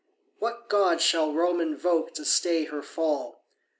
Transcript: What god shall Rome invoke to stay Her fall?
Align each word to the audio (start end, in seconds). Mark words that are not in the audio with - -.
What 0.39 0.67
god 0.67 0.99
shall 0.99 1.31
Rome 1.31 1.61
invoke 1.61 2.15
to 2.15 2.25
stay 2.25 2.63
Her 2.63 2.81
fall? 2.81 3.45